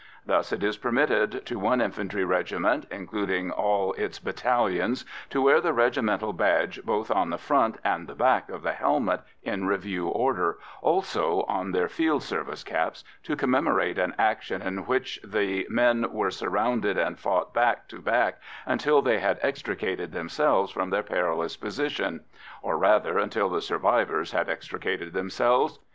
[0.25, 5.73] Thus it is permitted to one infantry regiment, including all its battalions, to wear the
[5.73, 10.57] regimental badge both on the front and the back of the helmet in review order,
[10.81, 16.31] also on their field service caps, to commemorate an action in which the men were
[16.31, 22.21] surrounded and fought back to back until they had extricated themselves from their perilous position
[22.63, 25.77] or rather, until the survivors had extricated themselves.